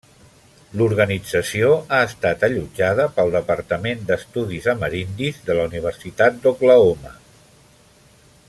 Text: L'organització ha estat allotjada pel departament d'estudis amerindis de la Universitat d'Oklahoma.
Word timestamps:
L'organització 0.79 1.67
ha 1.97 1.99
estat 2.05 2.45
allotjada 2.47 3.05
pel 3.19 3.31
departament 3.37 4.01
d'estudis 4.09 4.71
amerindis 4.75 5.41
de 5.51 5.59
la 5.61 5.69
Universitat 5.73 6.45
d'Oklahoma. 6.47 7.17